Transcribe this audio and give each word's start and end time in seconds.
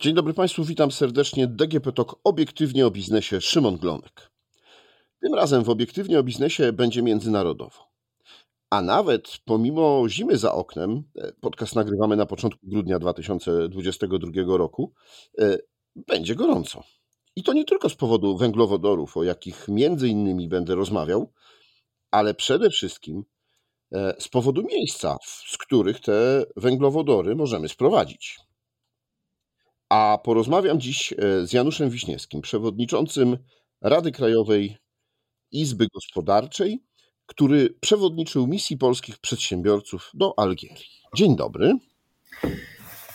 Dzień 0.00 0.14
dobry 0.14 0.34
Państwu, 0.34 0.64
witam 0.64 0.90
serdecznie. 0.90 1.46
DGP 1.46 1.92
Talk 1.92 2.20
obiektywnie 2.24 2.86
o 2.86 2.90
biznesie 2.90 3.40
Szymon 3.40 3.76
Glonek. 3.76 4.30
Tym 5.22 5.34
razem 5.34 5.64
w 5.64 5.70
obiektywnie 5.70 6.18
o 6.18 6.22
biznesie 6.22 6.72
będzie 6.72 7.02
międzynarodowo. 7.02 7.88
A 8.70 8.82
nawet 8.82 9.38
pomimo 9.44 10.08
zimy 10.08 10.36
za 10.36 10.52
oknem, 10.52 11.02
e, 11.18 11.32
podcast 11.32 11.74
nagrywamy 11.74 12.16
na 12.16 12.26
początku 12.26 12.66
grudnia 12.66 12.98
2022 12.98 14.56
roku, 14.56 14.92
e, 15.38 15.58
będzie 15.94 16.34
gorąco. 16.34 16.82
I 17.36 17.42
to 17.42 17.52
nie 17.52 17.64
tylko 17.64 17.88
z 17.88 17.94
powodu 17.94 18.36
węglowodorów, 18.36 19.16
o 19.16 19.22
jakich 19.22 19.68
między 19.68 20.08
innymi 20.08 20.48
będę 20.48 20.74
rozmawiał, 20.74 21.32
ale 22.10 22.34
przede 22.34 22.70
wszystkim 22.70 23.24
e, 23.92 24.14
z 24.18 24.28
powodu 24.28 24.62
miejsca, 24.62 25.18
z 25.46 25.56
których 25.56 26.00
te 26.00 26.44
węglowodory 26.56 27.36
możemy 27.36 27.68
sprowadzić. 27.68 28.45
A 29.88 30.18
porozmawiam 30.24 30.80
dziś 30.80 31.12
e, 31.12 31.46
z 31.46 31.52
Januszem 31.52 31.90
Wiśniewskim, 31.90 32.40
przewodniczącym 32.40 33.38
Rady 33.80 34.12
Krajowej 34.12 34.76
Izby 35.52 35.86
Gospodarczej, 35.94 36.82
który 37.26 37.74
przewodniczył 37.80 38.46
misji 38.46 38.76
polskich 38.76 39.18
przedsiębiorców 39.18 40.10
do 40.14 40.38
Algierii. 40.38 40.86
Dzień 41.16 41.36
dobry. 41.36 41.78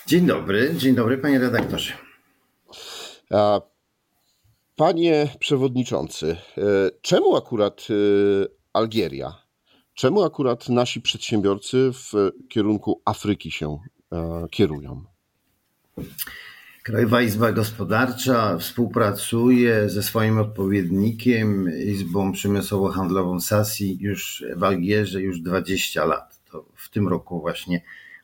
Dzień 0.08 0.26
dobry, 0.26 0.76
dzień 0.78 0.96
dobry 0.96 1.18
panie 1.18 1.40
redaktorze. 1.40 1.94
Panie 4.76 5.28
przewodniczący, 5.40 6.38
e, 6.58 6.62
czemu 7.02 7.36
akurat 7.36 7.88
e, 7.90 7.94
Algieria? 8.74 9.42
Czemu 9.94 10.24
akurat 10.24 10.70
nasi 10.70 11.02
przedsiębiorcy 11.02 11.92
w 11.94 12.32
kierunku 12.50 13.02
Afryki 13.06 13.52
się 13.52 13.80
kierują? 14.52 15.04
Krajowa 16.84 17.22
Izba 17.22 17.52
Gospodarcza 17.52 18.58
współpracuje 18.58 19.90
ze 19.90 20.04
swoim 20.04 20.38
odpowiednikiem, 20.38 21.70
Izbą 21.86 22.32
Przemysłowo-Handlową 22.32 23.40
SASI, 23.40 23.98
już 24.00 24.44
w 24.56 24.64
Algierze 24.64 25.22
już 25.22 25.40
20 25.40 26.06
lat. 26.06 26.40
To 26.52 26.66
w 26.76 26.90
tym 26.90 27.08
roku 27.08 27.42
właśnie 27.42 27.82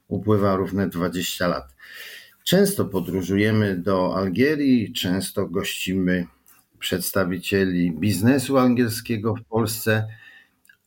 upływa 0.07 0.55
równe 0.55 0.89
20 0.89 1.47
lat. 1.47 1.75
Często 2.43 2.85
podróżujemy 2.85 3.77
do 3.77 4.15
Algierii, 4.17 4.93
często 4.93 5.47
gościmy 5.47 6.27
przedstawicieli 6.79 7.91
biznesu 7.91 8.57
angielskiego 8.57 9.35
w 9.35 9.43
Polsce, 9.43 10.07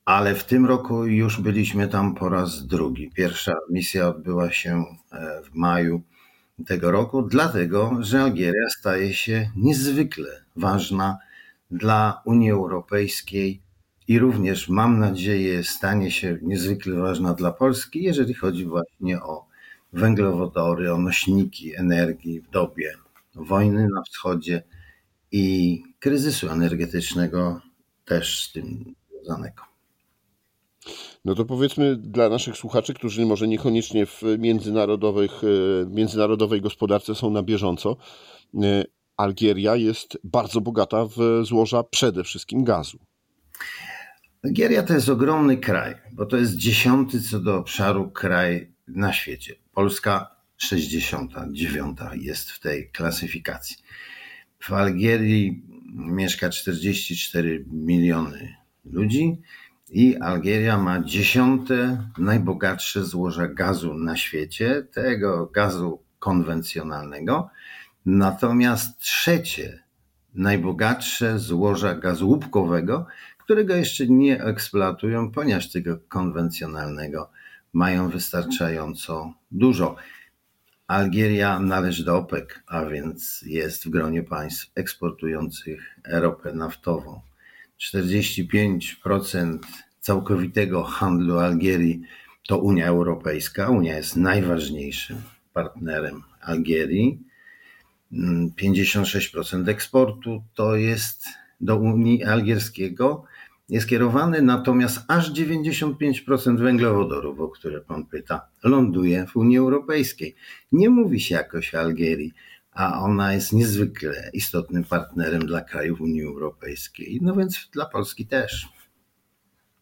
ale 0.05 0.35
w 0.35 0.45
tym 0.45 0.67
roku 0.67 1.07
już 1.07 1.41
byliśmy 1.41 1.89
tam 1.89 2.15
po 2.15 2.29
raz 2.29 2.67
drugi. 2.67 3.11
Pierwsza 3.15 3.53
misja 3.71 4.09
odbyła 4.09 4.53
się 4.53 4.85
e, 5.13 5.43
w 5.43 5.55
maju 5.55 6.03
tego 6.67 6.91
roku, 6.91 7.23
dlatego 7.23 7.97
że 8.01 8.23
Algieria 8.23 8.69
staje 8.79 9.15
się 9.15 9.51
niezwykle 9.57 10.45
ważna 10.57 11.19
dla 11.71 12.23
Unii 12.25 12.51
Europejskiej 12.51 13.61
i 14.09 14.19
również, 14.19 14.69
mam 14.69 14.99
nadzieję, 14.99 15.65
stanie 15.65 16.11
się 16.11 16.39
niezwykle 16.43 16.97
ważna 16.97 17.35
dla 17.35 17.53
Polski, 17.53 18.03
jeżeli 18.03 18.35
chodzi 18.35 18.67
właśnie 18.67 19.23
o 19.23 19.47
węglowodory, 19.93 20.93
o 20.93 20.99
nośniki 20.99 21.77
energii 21.77 22.41
w 22.41 22.51
dobie 22.51 22.95
wojny 23.35 23.89
na 23.95 24.03
wschodzie 24.03 24.63
i 25.33 25.83
kryzysu 25.99 26.49
energetycznego 26.49 27.61
też 28.05 28.49
z 28.49 28.53
tym 28.53 28.95
związanego. 29.11 29.70
No 31.25 31.35
to 31.35 31.45
powiedzmy 31.45 31.97
dla 31.97 32.29
naszych 32.29 32.57
słuchaczy, 32.57 32.95
którzy 32.95 33.27
może 33.27 33.49
niekoniecznie 33.49 34.07
w 34.07 34.23
międzynarodowych, 34.39 35.33
e, 35.45 35.47
międzynarodowej 35.91 36.61
gospodarce 36.61 37.15
są 37.15 37.31
na 37.31 37.43
bieżąco, 37.43 37.97
e, 38.63 38.85
Algieria 39.17 39.77
jest 39.77 40.19
bardzo 40.25 40.61
bogata 40.61 41.07
w 41.07 41.41
złoża 41.43 41.83
przede 41.83 42.25
wszystkim 42.25 42.65
gazu. 42.65 42.99
Algieria 44.45 44.83
to 44.83 44.95
jest 44.95 45.09
ogromny 45.09 45.57
kraj, 45.57 45.95
bo 46.13 46.27
to 46.27 46.37
jest 46.37 46.57
dziesiąty 46.57 47.23
co 47.23 47.41
do 47.41 47.57
obszaru 47.57 48.11
kraj 48.11 48.73
na 48.89 49.13
świecie. 49.13 49.55
Polska 49.75 50.37
69 50.57 51.99
jest 52.15 52.51
w 52.51 52.61
tej 52.61 52.91
klasyfikacji. 52.91 53.77
W 54.59 54.73
Algierii 54.73 55.63
mieszka 55.95 56.51
44 56.51 57.65
miliony 57.73 58.57
ludzi 58.85 59.39
i 59.91 60.17
Algieria 60.17 60.79
ma 60.79 61.01
dziesiąte 61.01 62.05
najbogatsze 62.19 63.05
złoża 63.05 63.49
gazu 63.49 63.95
na 63.95 64.17
świecie, 64.17 64.87
tego 64.93 65.47
gazu 65.47 66.03
konwencjonalnego, 66.19 67.51
natomiast 68.07 68.99
trzecie 68.99 69.83
najbogatsze 70.35 71.39
złoża 71.39 71.95
gazu 71.95 72.29
łupkowego, 72.29 73.07
którego 73.39 73.77
jeszcze 73.77 74.07
nie 74.07 74.45
eksploatują, 74.45 75.31
ponieważ 75.33 75.73
tego 75.73 75.99
konwencjonalnego 76.09 77.31
mają 77.73 78.09
wystarczająco 78.09 79.35
dużo. 79.51 79.97
Algieria 80.87 81.61
należy 81.61 82.05
do 82.05 82.17
OPEC, 82.17 82.49
a 82.67 82.85
więc 82.85 83.43
jest 83.47 83.85
w 83.85 83.91
gronie 83.91 84.23
państw 84.23 84.71
eksportujących 84.75 85.81
ropę 86.05 86.53
naftową. 86.53 87.30
45% 87.81 89.59
całkowitego 90.01 90.83
handlu 90.83 91.39
Algierii 91.39 92.01
to 92.49 92.59
Unia 92.59 92.87
Europejska. 92.87 93.69
Unia 93.69 93.97
jest 93.97 94.17
najważniejszym 94.17 95.23
partnerem 95.53 96.23
Algierii. 96.41 97.19
56% 98.63 99.69
eksportu 99.69 100.43
to 100.55 100.77
jest 100.77 101.25
do 101.61 101.77
Unii 101.77 102.25
Algierskiego 102.25 103.25
jest 103.71 103.89
kierowany, 103.89 104.43
natomiast 104.43 105.01
aż 105.09 105.33
95% 105.33 106.59
węglowodorów, 106.59 107.41
o 107.41 107.49
które 107.49 107.81
pan 107.81 108.07
pyta, 108.07 108.47
ląduje 108.65 109.27
w 109.27 109.37
Unii 109.37 109.59
Europejskiej. 109.59 110.35
Nie 110.73 110.91
mówi 110.91 111.21
się 111.21 111.35
jakoś 111.35 111.75
o 111.75 111.81
Algierii, 111.81 112.33
a 112.73 113.01
ona 113.01 113.35
jest 113.35 113.53
niezwykle 113.53 114.31
istotnym 114.33 114.85
partnerem 114.85 115.47
dla 115.47 115.61
krajów 115.61 116.01
Unii 116.01 116.23
Europejskiej, 116.23 117.19
no 117.23 117.37
więc 117.37 117.69
dla 117.73 117.87
Polski 117.87 118.27
też. 118.27 118.69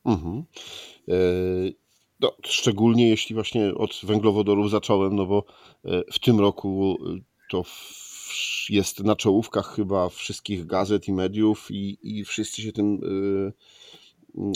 Mhm. 0.04 0.44
E, 1.09 1.15
no, 2.21 2.32
szczególnie 2.44 3.09
jeśli 3.09 3.34
właśnie 3.34 3.75
od 3.75 4.00
węglowodorów 4.03 4.71
zacząłem, 4.71 5.16
no 5.16 5.26
bo 5.26 5.44
e, 5.84 6.03
w 6.12 6.19
tym 6.19 6.41
roku 6.41 6.99
e, 7.06 7.21
to 7.50 7.65
jest 8.69 9.05
na 9.05 9.16
czołówkach 9.16 9.75
chyba 9.75 10.09
wszystkich 10.09 10.66
gazet 10.66 11.09
i 11.09 11.12
mediów 11.12 11.70
i, 11.70 11.99
i 12.03 12.25
wszyscy 12.25 12.62
się 12.62 12.72
tym 12.72 13.00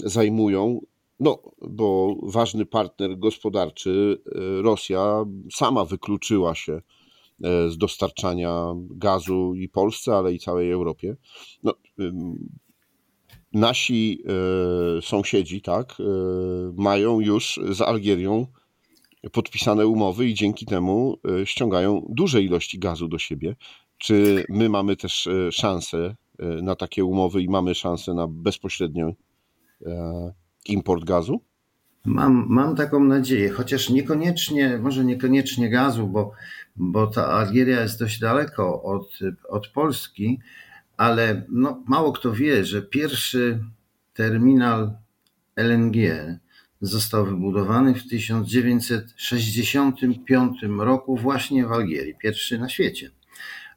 zajmują. 0.04 0.80
No, 1.20 1.42
bo 1.60 2.16
ważny 2.22 2.66
partner 2.66 3.18
gospodarczy, 3.18 4.22
Rosja, 4.62 5.24
sama 5.52 5.84
wykluczyła 5.84 6.54
się 6.54 6.80
z 7.68 7.78
dostarczania 7.78 8.74
gazu 8.90 9.54
i 9.54 9.68
Polsce, 9.68 10.16
ale 10.16 10.32
i 10.32 10.38
całej 10.38 10.70
Europie. 10.70 11.16
No, 11.62 11.74
nasi 13.52 14.22
e, 14.98 15.02
sąsiedzi, 15.02 15.62
tak, 15.62 15.96
e, 16.00 16.04
mają 16.76 17.20
już 17.20 17.60
z 17.70 17.80
Algierią 17.80 18.46
podpisane 19.32 19.86
umowy 19.86 20.28
i 20.28 20.34
dzięki 20.34 20.66
temu 20.66 21.18
ściągają 21.44 22.06
duże 22.08 22.42
ilości 22.42 22.78
gazu 22.78 23.08
do 23.08 23.18
siebie. 23.18 23.56
Czy 23.98 24.44
my 24.48 24.68
mamy 24.68 24.96
też 24.96 25.28
szansę 25.50 26.16
na 26.38 26.76
takie 26.76 27.04
umowy 27.04 27.42
i 27.42 27.48
mamy 27.48 27.74
szansę 27.74 28.14
na 28.14 28.26
bezpośredni 28.28 29.02
import 30.68 31.04
gazu? 31.04 31.40
Mam, 32.04 32.46
mam 32.48 32.76
taką 32.76 33.04
nadzieję, 33.04 33.50
chociaż 33.50 33.90
niekoniecznie, 33.90 34.78
może 34.78 35.04
niekoniecznie 35.04 35.70
gazu, 35.70 36.06
bo, 36.06 36.32
bo 36.76 37.06
ta 37.06 37.26
Algieria 37.26 37.80
jest 37.80 37.98
dość 37.98 38.18
daleko 38.18 38.82
od, 38.82 39.18
od 39.48 39.68
Polski, 39.68 40.40
ale 40.96 41.42
no, 41.48 41.82
mało 41.86 42.12
kto 42.12 42.32
wie, 42.32 42.64
że 42.64 42.82
pierwszy 42.82 43.64
terminal 44.14 44.96
LNG 45.56 45.96
został 46.80 47.26
wybudowany 47.26 47.94
w 47.94 48.08
1965 48.08 50.62
roku 50.78 51.16
właśnie 51.16 51.66
w 51.66 51.72
Algierii, 51.72 52.14
pierwszy 52.14 52.58
na 52.58 52.68
świecie. 52.68 53.10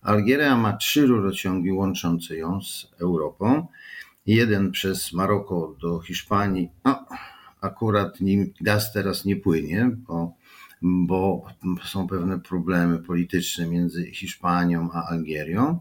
Algieria 0.01 0.57
ma 0.57 0.77
trzy 0.77 1.05
rurociągi 1.05 1.71
łączące 1.71 2.35
ją 2.35 2.61
z 2.61 2.87
Europą. 3.01 3.67
Jeden 4.25 4.71
przez 4.71 5.13
Maroko 5.13 5.75
do 5.81 5.99
Hiszpanii. 5.99 6.69
No, 6.85 7.05
akurat 7.65 8.21
nim 8.21 8.53
gaz 8.61 8.93
teraz 8.93 9.25
nie 9.25 9.35
płynie, 9.35 9.91
bo, 10.07 10.33
bo 10.81 11.45
są 11.85 12.07
pewne 12.07 12.39
problemy 12.39 12.99
polityczne 12.99 13.67
między 13.67 14.05
Hiszpanią 14.05 14.89
a 14.93 15.03
Algierią. 15.09 15.79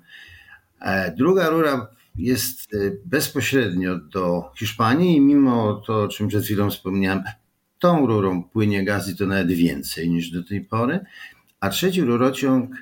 E, 0.80 1.14
druga 1.16 1.48
rura 1.48 1.88
jest 2.16 2.74
e, 2.74 2.78
bezpośrednio 3.04 3.98
do 3.98 4.52
Hiszpanii 4.58 5.16
i 5.16 5.20
mimo 5.20 5.74
to, 5.74 6.02
o 6.02 6.08
czym 6.08 6.28
przed 6.28 6.44
chwilą 6.44 6.70
wspomniałem, 6.70 7.22
tą 7.78 8.06
rurą 8.06 8.42
płynie 8.42 8.84
gaz 8.84 9.08
i 9.08 9.16
to 9.16 9.26
nawet 9.26 9.48
więcej 9.48 10.10
niż 10.10 10.30
do 10.30 10.44
tej 10.44 10.60
pory. 10.60 11.00
A 11.60 11.68
trzeci 11.68 12.02
rurociąg 12.02 12.76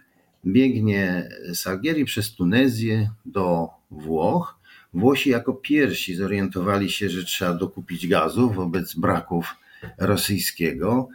biegnie 0.47 1.29
z 1.55 1.67
Algierii 1.67 2.05
przez 2.05 2.35
Tunezję 2.35 3.11
do 3.27 3.69
Włoch. 3.91 4.59
Włosi 4.95 5.31
jako 5.31 5.53
pierwsi 5.55 6.15
zorientowali 6.15 6.91
się, 6.91 7.09
że 7.09 7.25
trzeba 7.25 7.55
dokupić 7.55 8.09
gazu 8.09 8.51
wobec 8.51 8.95
braków 8.95 9.55
rosyjskiego 9.99 11.09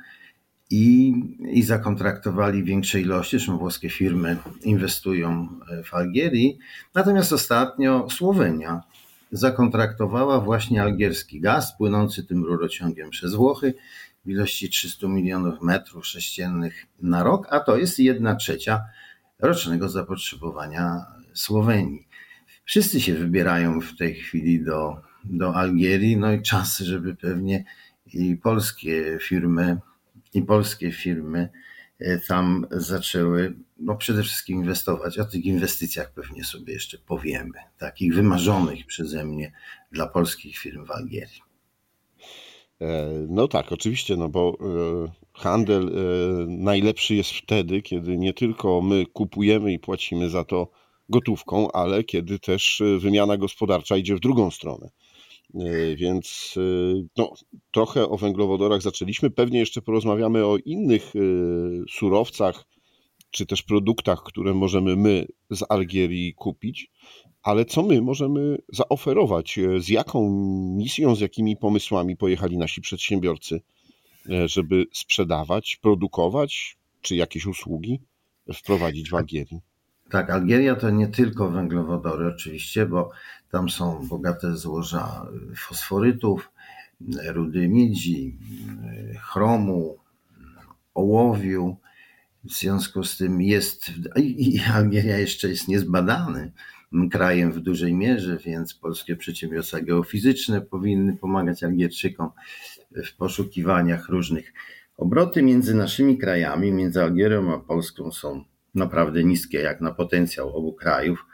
i, 0.70 1.14
i 1.52 1.64
zakontraktowali 1.64 2.64
większe 2.64 3.02
ilości, 3.02 3.38
zresztą 3.38 3.58
włoskie 3.58 3.90
firmy 3.90 4.38
inwestują 4.64 5.48
w 5.84 5.94
Algierii. 5.94 6.58
Natomiast 6.96 7.34
ostatnio 7.34 8.08
Słowenia 8.10 8.82
zakontraktowała 9.32 10.40
właśnie 10.40 10.82
algierski 10.82 11.42
gaz 11.42 11.78
płynący 11.78 12.24
tym 12.24 12.46
rurociągiem 12.46 13.10
przez 13.10 13.36
Włochy 13.36 13.74
w 14.26 14.30
ilości 14.30 14.70
300 14.70 15.08
milionów 15.08 15.62
metrów 15.62 16.08
sześciennych 16.08 16.86
na 17.02 17.24
rok, 17.24 17.48
a 17.50 17.60
to 17.60 17.78
jest 17.78 18.00
jedna 18.00 18.36
trzecia 18.36 18.82
rocznego 19.40 19.90
zapotrzebowania 19.90 21.06
Słowenii. 21.34 22.07
Wszyscy 22.68 23.02
się 23.02 23.14
wybierają 23.14 23.82
w 23.82 23.98
tej 23.98 24.16
chwili 24.16 24.64
do, 24.64 24.96
do 25.24 25.56
Algierii, 25.56 26.18
no 26.18 26.34
i 26.34 26.42
czas, 26.42 26.80
żeby 26.80 27.16
pewnie 27.16 27.66
i 28.14 28.36
polskie 28.36 29.18
firmy, 29.22 29.78
i 30.34 30.42
polskie 30.42 30.92
firmy 30.92 31.50
e, 32.00 32.20
tam 32.20 32.68
zaczęły 32.72 33.54
no 33.80 33.96
przede 33.96 34.24
wszystkim 34.24 34.58
inwestować. 34.58 35.20
O 35.20 35.26
tych 35.26 35.46
inwestycjach 35.46 36.14
pewnie 36.14 36.44
sobie 36.44 36.74
jeszcze 36.74 36.98
powiemy, 36.98 37.60
takich 37.78 38.16
wymarzonych 38.16 38.86
przeze 38.86 39.26
mnie 39.26 39.52
dla 39.92 40.08
polskich 40.08 40.58
firm 40.58 40.86
w 40.86 40.92
Algierii. 40.92 41.42
E, 42.82 43.10
no 43.30 43.48
tak, 43.48 43.72
oczywiście, 43.72 44.18
no 44.18 44.30
bo 44.30 44.58
e, 44.62 45.12
handel 45.34 45.92
najlepszy 46.48 47.16
jest 47.16 47.32
wtedy, 47.32 47.82
kiedy 47.82 48.18
nie 48.18 48.34
tylko 48.34 48.82
my 48.82 49.06
kupujemy 49.06 49.74
i 49.74 49.80
płacimy 49.80 50.30
za 50.30 50.44
to 50.44 50.72
gotówką, 51.10 51.72
ale 51.72 52.04
kiedy 52.04 52.40
też 52.40 52.82
wymiana 53.00 53.38
gospodarcza 53.38 53.98
idzie 53.98 54.16
w 54.16 54.20
drugą 54.20 54.52
stronę. 54.52 54.90
E, 55.56 55.96
więc 55.96 56.56
e, 56.58 56.62
no, 57.18 57.34
trochę 57.72 58.10
o 58.10 58.18
węglowodorach 58.18 58.82
zaczęliśmy. 58.82 59.30
Pewnie 59.30 59.60
jeszcze 59.60 59.82
porozmawiamy 59.82 60.46
o 60.46 60.58
innych 60.58 61.14
e, 61.16 61.20
surowcach 61.90 62.66
czy 63.32 63.46
też 63.46 63.64
produktach, 63.64 64.24
które 64.24 64.54
możemy 64.54 64.96
my 64.96 65.28
z 65.50 65.64
Algierii 65.70 66.34
kupić. 66.34 66.92
Ale 67.44 67.66
co 67.66 67.84
my 67.84 68.02
możemy 68.02 68.58
zaoferować? 68.74 69.60
Z 69.80 69.90
jaką 69.90 70.30
misją, 70.78 71.16
z 71.16 71.20
jakimi 71.20 71.58
pomysłami 71.58 72.18
pojechali 72.18 72.58
nasi 72.58 72.82
przedsiębiorcy, 72.82 73.62
żeby 74.46 74.86
sprzedawać, 74.94 75.78
produkować, 75.82 76.78
czy 77.02 77.16
jakieś 77.16 77.46
usługi 77.46 78.00
wprowadzić 78.54 79.10
w 79.10 79.16
Algierii? 79.16 79.60
Tak, 80.10 80.30
Algieria 80.30 80.76
to 80.76 80.90
nie 80.90 81.08
tylko 81.08 81.50
węglowodory 81.50 82.28
oczywiście, 82.28 82.86
bo 82.86 83.12
tam 83.52 83.70
są 83.70 84.08
bogate 84.08 84.58
złoża 84.58 85.26
fosforytów, 85.58 86.52
rudy 87.28 87.68
miedzi, 87.68 88.38
chromu, 89.22 89.98
ołowiu. 90.94 91.78
W 92.44 92.52
związku 92.52 93.04
z 93.04 93.18
tym 93.18 93.42
jest, 93.42 93.92
i 94.16 94.60
Algieria 94.74 95.18
jeszcze 95.18 95.50
jest 95.50 95.68
niezbadany 95.68 96.52
krajem 97.12 97.52
w 97.52 97.60
dużej 97.60 97.94
mierze, 97.94 98.38
więc 98.38 98.74
polskie 98.74 99.16
przedsiębiorstwa 99.16 99.82
geofizyczne 99.82 100.62
powinny 100.62 101.18
pomagać 101.18 101.64
Algierczykom 101.64 102.30
w 103.06 103.16
poszukiwaniach 103.16 104.10
różnych. 104.10 104.54
Obroty 104.98 105.42
między 105.42 105.76
naszymi 105.76 106.18
krajami, 106.18 106.72
między 106.72 107.04
Algierią 107.04 107.54
a 107.54 107.60
Polską 107.60 108.12
są 108.12 108.44
naprawdę 108.78 109.24
niskie 109.24 109.60
jak 109.60 109.82
na 109.82 109.92
potencjał 109.92 110.58
obu 110.58 110.74
krajów, 110.74 111.26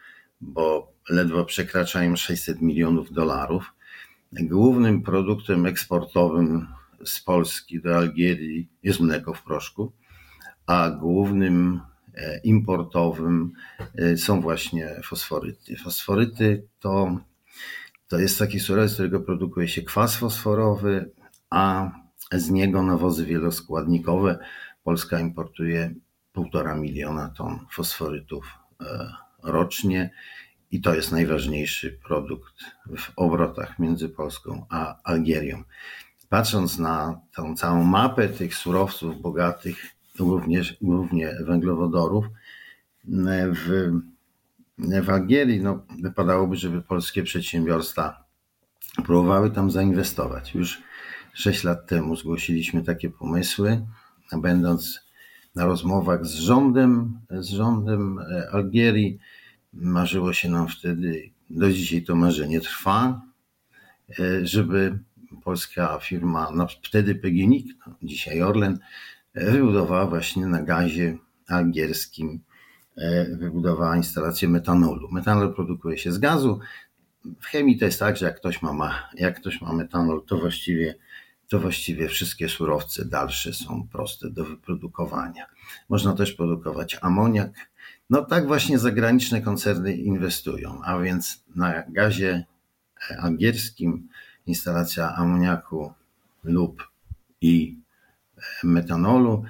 bo 0.42 0.94
ledwo 1.10 1.46
przekraczają 1.46 2.16
600 2.16 2.62
milionów 2.62 3.14
dolarów. 3.14 3.74
Głównym 4.32 5.02
produktem 5.02 5.66
eksportowym 5.66 6.68
z 7.06 7.22
Polski 7.22 7.82
do 7.82 7.98
Algierii 7.98 8.70
jest 8.84 9.00
mleko 9.00 9.34
w 9.34 9.44
proszku, 9.44 9.92
a 10.66 10.90
głównym 10.90 11.82
e, 12.16 12.40
importowym 12.44 13.52
e, 13.96 14.18
są 14.18 14.42
właśnie 14.42 14.90
fosforyty. 15.04 15.78
Fosforyty 15.78 16.68
to, 16.80 17.18
to 18.08 18.20
jest 18.20 18.40
taki 18.40 18.60
surowiec, 18.60 18.92
z 18.92 18.94
którego 18.94 19.20
produkuje 19.20 19.68
się 19.68 19.82
kwas 19.82 20.16
fosforowy, 20.16 21.12
a 21.50 21.92
z 22.32 22.50
niego 22.50 22.84
nawozy 22.84 23.26
wieloskładnikowe. 23.26 24.40
Polska 24.84 25.20
importuje 25.20 25.94
półtora 26.34 26.76
miliona 26.76 27.30
ton 27.30 27.60
fosforytów 27.72 28.46
e, 28.82 29.14
rocznie 29.44 30.10
i 30.72 30.82
to 30.82 30.96
jest 30.96 31.12
najważniejszy 31.12 32.00
produkt 32.08 32.54
w 32.98 33.12
obrotach 33.16 33.80
między 33.80 34.10
Polską 34.10 34.66
a 34.70 34.96
Algierią. 35.04 35.64
Patrząc 36.30 36.80
na 36.80 37.22
tą 37.36 37.56
całą 37.56 37.84
mapę 37.84 38.30
tych 38.30 38.56
surowców 38.56 39.22
bogatych, 39.22 39.78
również, 40.20 40.78
głównie 40.82 41.36
węglowodorów, 41.46 42.26
w, 43.52 43.92
w 44.78 45.10
Algierii 45.10 45.62
no, 45.62 45.86
wypadałoby, 46.02 46.56
żeby 46.56 46.82
polskie 46.82 47.24
przedsiębiorstwa 47.24 48.24
próbowały 49.06 49.52
tam 49.52 49.72
zainwestować. 49.72 50.56
Już 50.56 50.82
6 51.34 51.64
lat 51.64 51.88
temu 51.88 52.16
zgłosiliśmy 52.16 52.84
takie 52.84 53.10
pomysły, 53.10 53.86
będąc 54.38 55.00
na 55.56 55.66
rozmowach 55.66 56.26
z 56.26 56.34
rządem, 56.34 57.20
z 57.30 57.50
rządem 57.50 58.20
e, 58.20 58.50
Algierii. 58.52 59.20
Marzyło 59.74 60.34
się 60.34 60.50
nam 60.50 60.68
wtedy, 60.68 61.30
do 61.50 61.72
dzisiaj 61.72 62.04
to 62.04 62.16
marzenie 62.16 62.62
trwa, 62.62 63.22
e, 64.20 64.46
żeby 64.46 65.00
polska 65.44 66.00
firma, 66.00 66.52
no 66.56 66.68
wtedy 66.84 67.16
PGNiG, 67.16 67.68
no 67.88 67.96
dzisiaj 68.04 68.42
Orlen, 68.42 68.80
e, 69.34 69.52
wybudowała 69.52 70.06
właśnie 70.06 70.48
na 70.48 70.64
gazie 70.64 71.18
algierskim, 71.48 72.40
wybudowała 73.38 73.98
instalację 73.98 74.50
metanolu. 74.50 75.12
Metanol 75.12 75.54
produkuje 75.54 75.98
się 75.98 76.12
z 76.12 76.18
gazu. 76.18 76.60
W 77.42 77.46
chemii 77.46 77.78
to 77.78 77.86
jest 77.86 78.00
tak, 78.00 78.18
że 78.18 78.26
jak 78.26 78.36
ktoś 78.38 78.62
ma, 78.62 79.10
jak 79.14 79.40
ktoś 79.40 79.62
ma 79.62 79.74
metanol, 79.74 80.26
to 80.26 80.38
właściwie 80.38 80.96
to 81.54 81.60
właściwie 81.60 82.08
wszystkie 82.10 82.50
surowce 82.50 83.06
dalsze 83.06 83.54
są 83.54 83.88
proste 83.92 84.30
do 84.30 84.46
wyprodukowania. 84.46 85.46
Można 85.90 86.14
też 86.14 86.34
produkować 86.34 86.98
amoniak. 87.02 87.52
No 88.10 88.26
tak 88.26 88.48
właśnie 88.48 88.80
zagraniczne 88.80 89.42
koncerny 89.42 89.96
inwestują, 89.96 90.82
a 90.84 91.00
więc 91.00 91.44
na 91.56 91.84
gazie 91.90 92.46
angielskim 93.20 94.08
instalacja 94.46 95.16
amoniaku 95.16 95.94
lub 96.44 96.88
i 97.42 97.80
metanolu. 98.64 99.44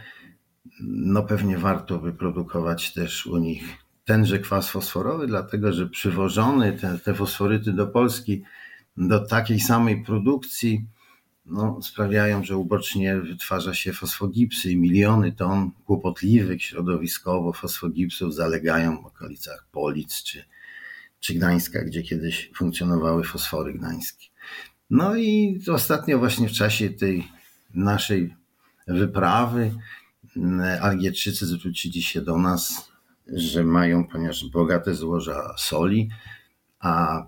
No 0.81 1.23
pewnie 1.23 1.57
warto 1.57 1.99
wyprodukować 1.99 2.93
też 2.93 3.25
u 3.25 3.37
nich 3.37 3.63
tenże 4.05 4.39
kwas 4.39 4.69
fosforowy, 4.69 5.27
dlatego 5.27 5.73
że 5.73 5.89
przywożony 5.89 6.73
te, 6.73 6.99
te 6.99 7.13
fosforyty 7.13 7.73
do 7.73 7.87
Polski 7.87 8.43
do 8.97 9.25
takiej 9.25 9.59
samej 9.59 10.03
produkcji 10.03 10.85
no, 11.45 11.81
sprawiają, 11.81 12.43
że 12.43 12.57
ubocznie 12.57 13.17
wytwarza 13.17 13.73
się 13.73 13.93
fosfogipsy 13.93 14.71
i 14.71 14.77
miliony 14.77 15.31
ton 15.31 15.71
kłopotliwych 15.85 16.63
środowiskowo 16.63 17.53
fosfogipsów 17.53 18.35
zalegają 18.35 19.01
w 19.01 19.05
okolicach 19.05 19.67
Polic 19.71 20.23
czy, 20.23 20.45
czy 21.19 21.33
Gdańska, 21.33 21.83
gdzie 21.83 22.03
kiedyś 22.03 22.51
funkcjonowały 22.55 23.23
fosfory 23.23 23.73
gdańskie. 23.73 24.27
No 24.89 25.15
i 25.15 25.61
ostatnio 25.71 26.19
właśnie 26.19 26.49
w 26.49 26.51
czasie 26.51 26.89
tej 26.89 27.27
naszej 27.73 28.35
wyprawy 28.87 29.73
mm, 30.37 30.83
Algierczycy 30.83 31.45
zwrócili 31.45 32.03
się 32.03 32.21
do 32.21 32.37
nas, 32.37 32.91
że 33.27 33.63
mają, 33.63 34.07
ponieważ 34.07 34.49
bogate 34.49 34.95
złoża 34.95 35.55
soli, 35.57 36.09
a 36.79 37.23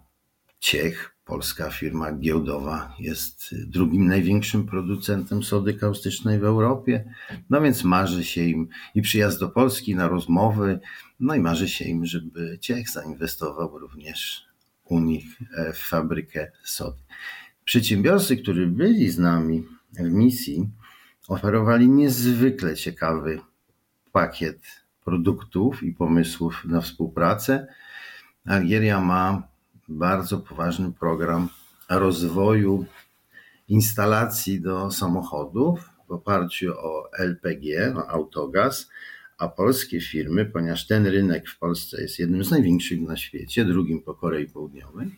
Ciech 0.59 1.14
Polska 1.25 1.69
firma 1.69 2.11
giełdowa 2.11 2.95
jest 2.99 3.55
drugim 3.67 4.07
największym 4.07 4.65
producentem 4.65 5.43
sody 5.43 5.73
kaustycznej 5.73 6.39
w 6.39 6.43
Europie. 6.43 7.13
No 7.49 7.61
więc 7.61 7.83
marzy 7.83 8.23
się 8.23 8.41
im 8.41 8.67
i 8.95 9.01
przyjazd 9.01 9.39
do 9.39 9.49
Polski 9.49 9.95
na 9.95 10.07
rozmowy, 10.07 10.79
no 11.19 11.35
i 11.35 11.39
marzy 11.39 11.69
się 11.69 11.85
im, 11.85 12.05
żeby 12.05 12.57
Ciech 12.61 12.89
zainwestował 12.89 13.79
również 13.79 14.45
u 14.83 14.99
nich 14.99 15.25
e, 15.57 15.73
w 15.73 15.77
fabrykę 15.77 16.51
sody. 16.63 16.97
Przedsiębiorcy, 17.63 18.37
którzy 18.37 18.67
byli 18.67 19.09
z 19.09 19.19
nami 19.19 19.63
w 19.99 20.11
misji, 20.11 20.69
oferowali 21.27 21.89
niezwykle 21.89 22.75
ciekawy 22.75 23.39
pakiet 24.11 24.59
produktów 25.05 25.83
i 25.83 25.93
pomysłów 25.93 26.65
na 26.65 26.81
współpracę. 26.81 27.67
Algieria 28.45 29.01
ma 29.01 29.54
bardzo 29.87 30.37
poważny 30.37 30.91
program 30.91 31.49
rozwoju 31.89 32.85
instalacji 33.67 34.61
do 34.61 34.91
samochodów 34.91 35.89
w 36.07 36.11
oparciu 36.11 36.73
o 36.73 37.09
LPG, 37.17 37.91
no 37.93 38.07
autogaz, 38.07 38.89
a 39.37 39.47
polskie 39.47 40.01
firmy, 40.01 40.45
ponieważ 40.45 40.87
ten 40.87 41.07
rynek 41.07 41.49
w 41.49 41.59
Polsce 41.59 42.01
jest 42.01 42.19
jednym 42.19 42.43
z 42.43 42.51
największych 42.51 43.01
na 43.01 43.17
świecie, 43.17 43.65
drugim 43.65 44.01
po 44.01 44.13
Korei 44.13 44.45
Południowej, 44.45 45.15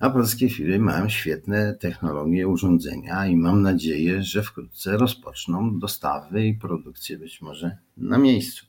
a 0.00 0.10
polskie 0.10 0.50
firmy 0.50 0.78
mają 0.78 1.08
świetne 1.08 1.74
technologie, 1.74 2.48
urządzenia 2.48 3.26
i 3.26 3.36
mam 3.36 3.62
nadzieję, 3.62 4.22
że 4.22 4.42
wkrótce 4.42 4.96
rozpoczną 4.96 5.78
dostawy 5.78 6.46
i 6.46 6.54
produkcję 6.54 7.18
być 7.18 7.40
może 7.40 7.76
na 7.96 8.18
miejscu. 8.18 8.66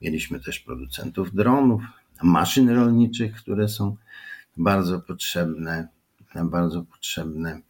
Mieliśmy 0.00 0.40
też 0.40 0.60
producentów 0.60 1.34
dronów, 1.34 1.82
maszyn 2.22 2.68
rolniczych, 2.68 3.34
które 3.34 3.68
są 3.68 3.96
bardzo 4.56 5.00
potrzebne, 5.00 5.88
bardzo 6.44 6.82
potrzebne 6.82 7.60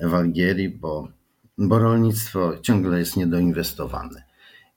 w 0.00 0.14
Algierii, 0.14 0.68
bo, 0.68 1.08
bo 1.58 1.78
rolnictwo 1.78 2.58
ciągle 2.62 2.98
jest 2.98 3.16
niedoinwestowane 3.16 4.24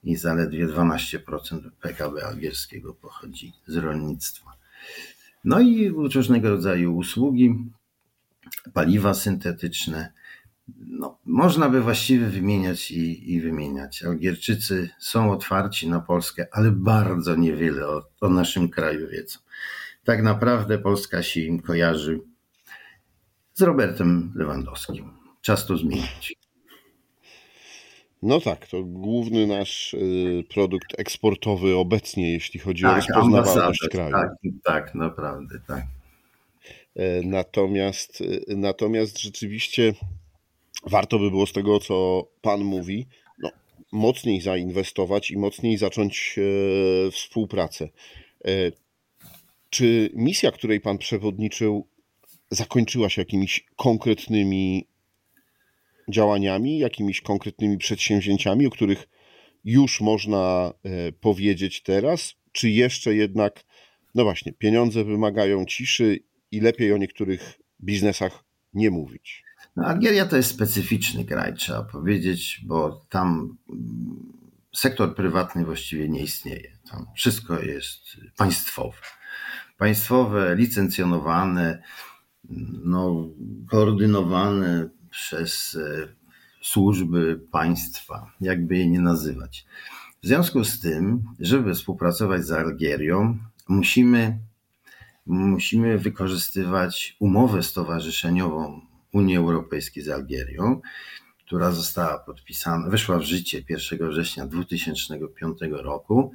i 0.04 0.16
zaledwie 0.16 0.68
12% 0.68 1.72
PKB 1.82 2.26
algierskiego 2.26 2.94
pochodzi 2.94 3.54
z 3.68 3.76
rolnictwa. 3.76 4.52
No 5.44 5.60
i 5.60 5.90
różnego 5.90 6.50
rodzaju 6.50 6.96
usługi, 6.96 7.56
paliwa 8.74 9.14
syntetyczne. 9.14 10.14
No, 10.78 11.20
można 11.26 11.70
by 11.70 11.82
właściwie 11.82 12.26
wymieniać 12.26 12.92
i, 12.92 13.34
i 13.34 13.42
wymieniać. 13.42 14.04
Algierczycy 14.04 14.90
są 15.00 15.32
otwarci 15.32 15.90
na 15.90 16.00
Polskę, 16.00 16.48
ale 16.52 16.72
bardzo 16.72 17.36
niewiele 17.36 17.88
o, 17.88 18.04
o 18.22 18.30
naszym 18.30 18.70
kraju 18.70 19.08
wiedzą. 19.10 19.40
Tak 20.08 20.24
naprawdę 20.24 20.78
Polska 20.78 21.24
się 21.24 21.42
im 21.42 21.62
kojarzy 21.62 22.20
z 23.54 23.62
Robertem 23.62 24.34
Lewandowskim. 24.36 25.12
Czas 25.42 25.66
to 25.66 25.78
zmienić. 25.78 26.36
No 28.22 28.42
tak, 28.42 28.68
to 28.68 28.84
główny 28.84 29.48
nasz 29.48 29.94
y, 29.94 30.44
produkt 30.50 31.00
eksportowy 31.00 31.76
obecnie, 31.76 32.34
jeśli 32.34 32.60
chodzi 32.60 32.84
tak, 32.84 32.92
o 32.94 32.96
rozpoznawalność 32.96 33.88
kraju. 33.92 34.12
Tak, 34.12 34.32
tak, 34.64 34.96
naprawdę, 34.96 35.60
tak. 35.68 35.84
E, 36.96 37.22
natomiast, 37.24 38.22
e, 38.22 38.56
natomiast 38.56 39.20
rzeczywiście 39.20 39.94
warto 40.86 41.20
by 41.20 41.30
było 41.30 41.46
z 41.46 41.54
tego, 41.54 41.80
co 41.80 42.28
Pan 42.42 42.64
mówi, 42.64 43.08
no, 43.40 43.50
mocniej 43.92 44.42
zainwestować 44.42 45.32
i 45.32 45.38
mocniej 45.38 45.78
zacząć 45.78 46.36
e, 47.08 47.12
współpracę. 47.12 47.90
Czy 49.70 50.10
misja, 50.14 50.52
której 50.52 50.82
Pan 50.82 50.98
przewodniczył, 50.98 51.88
zakończyła 52.52 53.10
się 53.10 53.22
jakimiś 53.22 53.66
konkretnymi 53.76 54.88
działaniami, 56.10 56.80
jakimiś 56.80 57.22
konkretnymi 57.22 57.78
przedsięwzięciami, 57.78 58.68
o 58.68 58.70
których 58.70 59.08
już 59.66 60.02
można 60.02 60.74
powiedzieć 61.22 61.84
teraz, 61.84 62.34
czy 62.52 62.70
jeszcze 62.70 63.16
jednak, 63.16 63.64
no 64.16 64.24
właśnie, 64.24 64.54
pieniądze 64.54 65.04
wymagają 65.04 65.66
ciszy 65.66 66.20
i 66.52 66.60
lepiej 66.60 66.94
o 66.94 66.98
niektórych 66.98 67.60
biznesach 67.84 68.44
nie 68.74 68.92
mówić. 68.92 69.44
No, 69.76 69.86
Algieria 69.86 70.26
to 70.26 70.38
jest 70.38 70.50
specyficzny 70.50 71.26
kraj, 71.26 71.54
trzeba 71.54 71.84
powiedzieć, 71.84 72.62
bo 72.66 73.06
tam 73.10 73.58
mm, 73.70 74.34
sektor 74.76 75.16
prywatny 75.16 75.66
właściwie 75.66 76.10
nie 76.10 76.22
istnieje. 76.22 76.78
Tam 76.92 77.06
wszystko 77.16 77.60
jest 77.60 78.00
państwowe. 78.38 78.98
Państwowe, 79.78 80.56
licencjonowane, 80.56 81.82
no, 82.84 83.30
koordynowane 83.70 84.90
przez 85.10 85.76
e, 85.76 86.08
służby 86.62 87.40
państwa, 87.52 88.32
jakby 88.42 88.78
je 88.78 88.90
nie 88.90 89.00
nazywać. 89.00 89.66
W 90.24 90.28
związku 90.28 90.64
z 90.64 90.80
tym, 90.80 91.24
żeby 91.40 91.74
współpracować 91.74 92.46
z 92.46 92.52
Algierią, 92.52 93.38
musimy 93.68 94.40
musimy 95.28 95.98
wykorzystywać 95.98 97.18
umowę 97.20 97.64
stowarzyszeniową 97.64 98.82
Unii 99.14 99.38
Europejskiej 99.38 100.04
z 100.04 100.10
Algierią, 100.10 100.82
która 101.46 101.72
została 101.72 102.20
podpisana, 102.20 102.90
weszła 102.90 103.20
w 103.20 103.24
życie 103.24 103.64
1 103.70 104.10
września 104.10 104.46
2005 104.46 105.60
roku. 105.72 106.32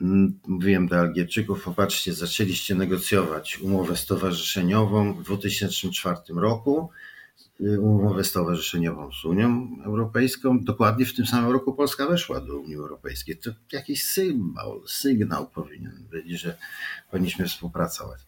Mm, 0.00 0.40
mówiłem 0.46 0.88
do 0.88 1.00
Algierczyków, 1.00 1.64
popatrzcie, 1.64 2.12
zaczęliście 2.12 2.74
negocjować 2.74 3.58
umowę 3.58 3.96
stowarzyszeniową 3.96 5.14
w 5.14 5.22
2004 5.22 6.16
roku 6.36 6.90
umowę 7.60 8.24
stowarzyszeniową 8.24 9.10
z 9.12 9.24
Unią 9.24 9.68
Europejską. 9.84 10.60
Dokładnie 10.60 11.06
w 11.06 11.14
tym 11.14 11.26
samym 11.26 11.50
roku 11.50 11.72
Polska 11.74 12.06
weszła 12.06 12.40
do 12.40 12.58
Unii 12.58 12.76
Europejskiej. 12.76 13.36
To 13.36 13.50
jakiś 13.72 14.04
symbol, 14.04 14.80
sygnał 14.86 15.48
powinien 15.48 16.04
być, 16.10 16.40
że 16.40 16.56
powinniśmy 17.10 17.46
współpracować. 17.46 18.20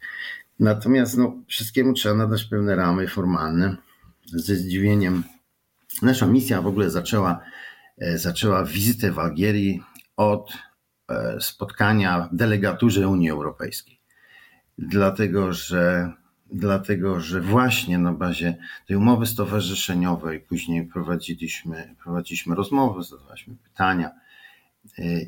Natomiast 0.60 1.18
no, 1.18 1.36
wszystkiemu 1.46 1.92
trzeba 1.92 2.14
nadać 2.14 2.44
pewne 2.44 2.76
ramy 2.76 3.08
formalne. 3.08 3.76
Ze 4.26 4.56
zdziwieniem 4.56 5.22
nasza 6.02 6.26
misja 6.26 6.62
w 6.62 6.66
ogóle 6.66 6.90
zaczęła, 6.90 7.40
e, 7.98 8.18
zaczęła 8.18 8.64
wizytę 8.64 9.12
w 9.12 9.18
Algierii 9.18 9.82
od 10.16 10.52
spotkania 11.40 12.28
w 12.32 12.36
delegaturze 12.36 13.08
Unii 13.08 13.30
Europejskiej. 13.30 14.00
Dlatego, 14.78 15.52
że 15.52 16.12
dlatego 16.52 17.20
że 17.20 17.40
właśnie 17.40 17.98
na 17.98 18.12
bazie 18.12 18.56
tej 18.86 18.96
umowy 18.96 19.26
stowarzyszeniowej 19.26 20.40
później 20.40 20.86
prowadziliśmy, 20.86 21.94
prowadziliśmy 22.02 22.54
rozmowy, 22.54 23.02
zadawaliśmy 23.02 23.56
pytania 23.56 24.10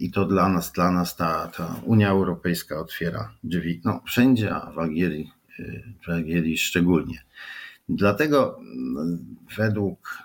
i 0.01 0.11
to 0.11 0.25
dla 0.25 0.49
nas, 0.49 0.73
dla 0.73 0.91
nas 0.91 1.17
ta, 1.17 1.47
ta 1.47 1.81
Unia 1.85 2.09
Europejska 2.09 2.79
otwiera 2.79 3.35
drzwi, 3.45 3.81
no 3.85 4.03
wszędzie, 4.07 4.55
a 4.55 4.73
w 4.73 4.79
Algierii, 4.79 5.33
w 6.07 6.11
Algierii 6.11 6.59
szczególnie. 6.59 7.23
Dlatego 7.89 8.61
według 9.57 10.19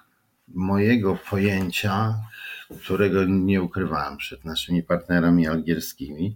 mojego 0.48 1.18
pojęcia, 1.30 2.16
którego 2.82 3.26
nie 3.26 3.62
ukrywałem 3.62 4.18
przed 4.18 4.46
naszymi 4.46 4.84
partnerami 4.84 5.48
algierskimi, 5.48 6.36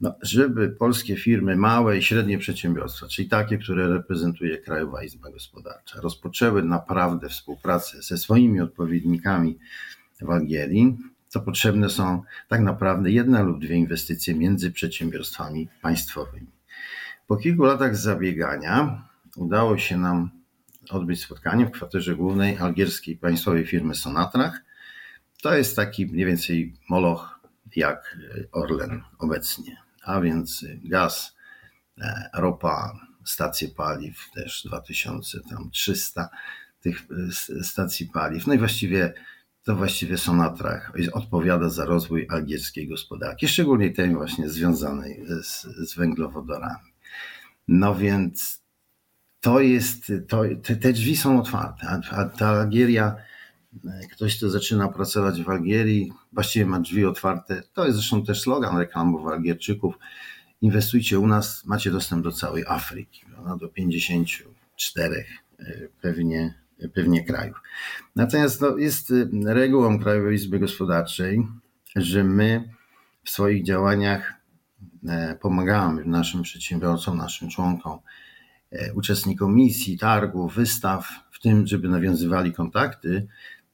no, 0.00 0.14
żeby 0.22 0.68
polskie 0.68 1.16
firmy, 1.16 1.56
małe 1.56 1.98
i 1.98 2.02
średnie 2.02 2.38
przedsiębiorstwa, 2.38 3.06
czyli 3.08 3.28
takie, 3.28 3.58
które 3.58 3.88
reprezentuje 3.88 4.58
Krajowa 4.58 5.04
Izba 5.04 5.30
Gospodarcza, 5.30 6.00
rozpoczęły 6.00 6.62
naprawdę 6.62 7.28
współpracę 7.28 8.02
ze 8.02 8.18
swoimi 8.18 8.60
odpowiednikami 8.60 9.58
w 10.20 10.30
Algierii, 10.30 10.96
to 11.32 11.40
potrzebne 11.40 11.88
są 11.88 12.22
tak 12.48 12.60
naprawdę 12.60 13.10
jedna 13.10 13.42
lub 13.42 13.60
dwie 13.60 13.76
inwestycje 13.76 14.34
między 14.34 14.70
przedsiębiorstwami 14.72 15.68
państwowymi. 15.82 16.46
Po 17.26 17.36
kilku 17.36 17.64
latach 17.64 17.96
zabiegania 17.96 19.04
udało 19.36 19.78
się 19.78 19.96
nam 19.96 20.30
odbyć 20.90 21.22
spotkanie 21.22 21.66
w 21.66 21.70
kwaterze 21.70 22.16
głównej 22.16 22.58
algierskiej 22.58 23.16
państwowej 23.16 23.66
firmy 23.66 23.94
Sonatrach. 23.94 24.65
To 25.42 25.56
jest 25.56 25.76
taki 25.76 26.06
mniej 26.06 26.26
więcej 26.26 26.74
moloch 26.88 27.40
jak 27.76 28.18
Orlen 28.52 29.02
obecnie 29.18 29.86
a 30.06 30.20
więc 30.20 30.64
gaz, 30.84 31.36
e, 31.98 32.30
ropa, 32.34 33.00
stacje 33.24 33.68
paliw, 33.68 34.30
też 34.34 34.62
2300 34.64 36.28
tych 36.80 37.06
e, 37.60 37.64
stacji 37.64 38.06
paliw. 38.06 38.46
No 38.46 38.54
i 38.54 38.58
właściwie 38.58 39.14
to 39.62 39.76
właściwie 39.76 40.18
Sonatra 40.18 40.92
odpowiada 41.12 41.68
za 41.68 41.84
rozwój 41.84 42.26
algierskiej 42.30 42.88
gospodarki, 42.88 43.48
szczególnie 43.48 43.90
tej 43.90 44.14
właśnie 44.14 44.48
związanej 44.48 45.24
z, 45.42 45.62
z 45.62 45.94
węglowodorami. 45.94 46.92
No 47.68 47.94
więc 47.94 48.62
to 49.40 49.60
jest, 49.60 50.12
to, 50.28 50.42
te, 50.62 50.76
te 50.76 50.92
drzwi 50.92 51.16
są 51.16 51.40
otwarte, 51.40 51.88
a, 51.88 52.16
a 52.16 52.24
ta 52.24 52.48
Algieria, 52.48 53.16
ktoś, 54.12 54.36
kto 54.36 54.50
zaczyna 54.50 54.88
pracować 54.88 55.42
w 55.42 55.48
Algierii, 55.50 56.12
właściwie 56.32 56.66
ma 56.66 56.80
drzwi 56.80 57.04
otwarte. 57.04 57.62
To 57.72 57.84
jest 57.84 57.96
zresztą 57.96 58.24
też 58.24 58.40
slogan 58.40 58.78
reklamowy 58.78 59.30
Algierczyków 59.30 59.98
inwestujcie 60.60 61.18
u 61.18 61.26
nas, 61.26 61.64
macie 61.64 61.90
dostęp 61.90 62.24
do 62.24 62.32
całej 62.32 62.64
Afryki, 62.66 63.24
no, 63.44 63.56
do 63.56 63.68
54 63.68 65.24
e, 65.58 65.64
pewnie, 66.00 66.54
pewnie 66.94 67.24
krajów. 67.24 67.60
Natomiast 68.16 68.60
no, 68.60 68.76
jest 68.76 69.10
e, 69.10 69.54
regułą 69.54 69.98
Krajowej 69.98 70.34
Izby 70.34 70.58
Gospodarczej, 70.58 71.46
że 71.96 72.24
my 72.24 72.68
w 73.24 73.30
swoich 73.30 73.64
działaniach 73.64 74.34
e, 75.08 75.38
pomagamy 75.40 76.04
naszym 76.04 76.42
przedsiębiorcom, 76.42 77.16
naszym 77.16 77.48
członkom, 77.48 77.98
uczestnikom 78.94 79.54
misji, 79.54 79.98
targów, 79.98 80.54
wystaw, 80.54 81.08
w 81.30 81.40
tym, 81.40 81.66
żeby 81.66 81.88
nawiązywali 81.88 82.52
kontakty. 82.52 83.26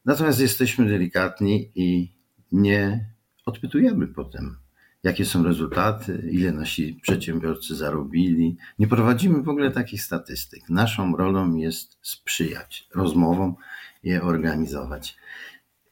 Natomiast 0.05 0.41
jesteśmy 0.41 0.89
delikatni 0.89 1.71
i 1.75 2.13
nie 2.53 3.07
odpytujemy 3.47 4.07
potem 4.09 4.57
jakie 5.03 5.25
są 5.25 5.45
rezultaty, 5.45 6.29
ile 6.31 6.53
nasi 6.53 6.99
przedsiębiorcy 7.03 7.77
zarobili. 7.77 8.57
Nie 8.79 8.87
prowadzimy 8.87 9.43
w 9.43 9.49
ogóle 9.49 9.71
takich 9.71 10.03
statystyk. 10.03 10.69
Naszą 10.69 11.17
rolą 11.17 11.55
jest 11.55 11.99
sprzyjać 12.03 12.89
rozmowom, 12.95 13.55
je 14.03 14.23
organizować. 14.23 15.17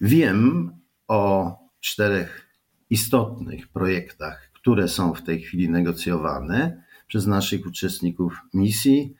Wiem 0.01 0.73
o 1.09 1.53
czterech 1.81 2.47
istotnych 2.91 3.69
projektach, 3.69 4.51
które 4.53 4.89
są 4.89 5.15
w 5.15 5.23
tej 5.23 5.41
chwili 5.41 5.71
negocjowane 5.71 6.83
przez 7.07 7.27
naszych 7.27 7.67
uczestników 7.67 8.41
misji, 8.55 9.15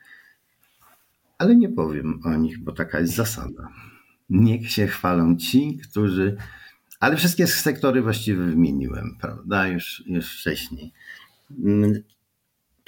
ale 1.37 1.55
nie 1.55 1.69
powiem 1.69 2.19
o 2.23 2.35
nich, 2.35 2.59
bo 2.59 2.71
taka 2.71 2.99
jest 2.99 3.15
zasada. 3.15 3.69
Niech 4.31 4.71
się 4.71 4.87
chwalą 4.87 5.37
ci, 5.37 5.77
którzy. 5.77 6.37
Ale 6.99 7.17
wszystkie 7.17 7.47
sektory 7.47 8.01
właściwie 8.01 8.43
wymieniłem, 8.43 9.17
prawda, 9.21 9.67
już, 9.67 10.03
już 10.05 10.39
wcześniej. 10.39 10.93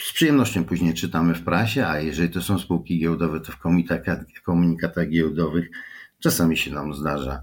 Z 0.01 0.13
przyjemnością 0.13 0.63
później 0.63 0.93
czytamy 0.93 1.35
w 1.35 1.43
prasie, 1.43 1.87
a 1.87 1.99
jeżeli 1.99 2.29
to 2.29 2.41
są 2.41 2.59
spółki 2.59 2.99
giełdowe, 2.99 3.39
to 3.39 3.51
w 3.51 4.41
komunikatach 4.43 5.09
giełdowych 5.09 5.69
czasami 6.19 6.57
się 6.57 6.71
nam 6.71 6.93
zdarza, 6.93 7.41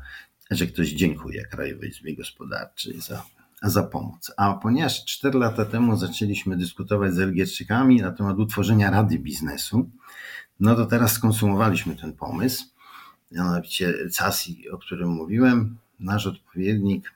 że 0.50 0.66
ktoś 0.66 0.88
dziękuje 0.88 1.44
Krajowej 1.44 1.88
Izbie 1.90 2.16
Gospodarczej 2.16 3.00
za, 3.00 3.22
za 3.62 3.82
pomoc. 3.82 4.32
A 4.36 4.54
ponieważ 4.54 5.04
4 5.04 5.38
lata 5.38 5.64
temu 5.64 5.96
zaczęliśmy 5.96 6.56
dyskutować 6.56 7.14
z 7.14 7.18
Elgierczykami 7.18 8.00
na 8.00 8.12
temat 8.12 8.38
utworzenia 8.38 8.90
Rady 8.90 9.18
Biznesu, 9.18 9.90
no 10.60 10.74
to 10.74 10.86
teraz 10.86 11.12
skonsumowaliśmy 11.12 11.96
ten 11.96 12.12
pomysł. 12.12 12.64
Mianowicie 13.30 13.94
CASI, 14.12 14.70
o 14.70 14.78
którym 14.78 15.08
mówiłem, 15.08 15.76
nasz 16.00 16.26
odpowiednik 16.26 17.12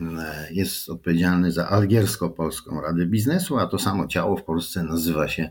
e, 0.00 0.48
jest 0.50 0.88
odpowiedzialny 0.88 1.52
za 1.52 1.68
Algiersko-Polską 1.68 2.80
Radę 2.80 3.06
Biznesu, 3.06 3.58
a 3.58 3.66
to 3.66 3.78
samo 3.78 4.06
ciało 4.06 4.36
w 4.36 4.44
Polsce 4.44 4.84
nazywa 4.84 5.28
się 5.28 5.50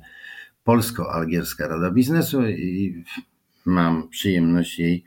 Polsko-Algierska 0.64 1.68
Rada 1.68 1.92
Biznesu 1.92 2.48
i 2.48 3.04
mam 3.66 4.10
przyjemność 4.10 4.80
jej, 4.80 5.04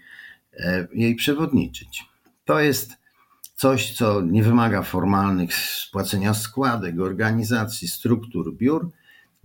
e, 0.52 0.88
jej 0.94 1.14
przewodniczyć. 1.14 2.04
To 2.44 2.60
jest 2.60 2.92
coś, 3.54 3.94
co 3.94 4.20
nie 4.20 4.42
wymaga 4.42 4.82
formalnych 4.82 5.54
spłacenia 5.54 6.34
składek, 6.34 7.00
organizacji, 7.00 7.88
struktur, 7.88 8.56
biur, 8.56 8.90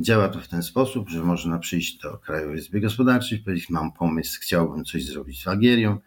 Działa 0.01 0.29
to 0.29 0.39
w 0.39 0.48
ten 0.48 0.63
sposób, 0.63 1.10
że 1.10 1.24
można 1.24 1.60
przyjść 1.60 1.98
do 1.98 2.17
Krajowej 2.17 2.58
Izby 2.58 2.81
Gospodarczej 2.81 3.38
i 3.38 3.41
powiedzieć: 3.41 3.70
Mam 3.70 3.91
pomysł, 3.91 4.39
chciałbym 4.41 4.86
coś 4.86 5.05
zrobić 5.05 5.43
z 5.43 5.48
Algierią, 5.48 6.00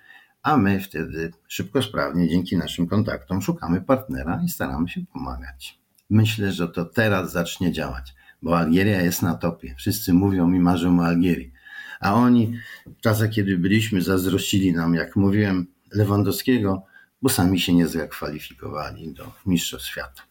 a 0.43 0.57
my 0.57 0.81
wtedy 0.81 1.33
szybko, 1.49 1.83
sprawnie, 1.83 2.29
dzięki 2.29 2.57
naszym 2.57 2.87
kontaktom, 2.87 3.43
szukamy 3.43 3.81
partnera 3.81 4.41
i 4.45 4.49
staramy 4.49 4.89
się 4.89 5.01
pomagać. 5.13 5.79
Myślę, 6.11 6.53
że 6.53 6.69
to 6.69 6.85
teraz 6.85 7.33
zacznie 7.33 7.73
działać, 7.73 8.15
bo 8.43 8.59
Algieria 8.59 9.03
jest 9.03 9.23
na 9.23 9.35
topie. 9.35 9.75
Wszyscy 9.79 10.13
mówią 10.13 10.49
mi, 10.49 10.61
marzą 10.61 11.01
o 11.01 11.05
Algierii. 11.05 11.53
A 12.01 12.15
oni 12.15 12.59
w 12.87 13.01
czasach, 13.01 13.31
kiedy 13.31 13.59
byliśmy, 13.59 14.03
zazdrościli 14.03 14.73
nam, 14.73 14.95
jak 14.95 15.17
mówiłem, 15.17 15.67
Lewandowskiego, 15.93 16.83
bo 17.23 17.29
sami 17.29 17.61
się 17.61 17.75
nie 17.75 17.89
zakwalifikowali 17.89 19.13
do 19.13 19.33
Mistrzostw 19.47 19.89
Świata. 19.89 20.23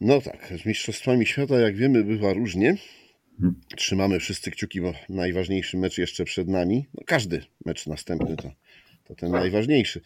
No 0.00 0.20
tak, 0.20 0.52
z 0.62 0.66
Mistrzostwami 0.66 1.26
Świata, 1.26 1.60
jak 1.60 1.76
wiemy, 1.76 2.04
bywa 2.04 2.32
różnie. 2.32 2.76
Trzymamy 3.76 4.20
wszyscy 4.20 4.50
kciuki, 4.50 4.80
bo 4.80 4.94
najważniejszy 5.08 5.76
mecz 5.76 5.98
jeszcze 5.98 6.24
przed 6.24 6.48
nami. 6.48 6.86
No, 6.94 7.02
każdy 7.06 7.44
mecz 7.64 7.86
następny 7.86 8.36
to, 8.36 8.52
to 9.04 9.14
ten 9.14 9.30
najważniejszy. 9.30 10.00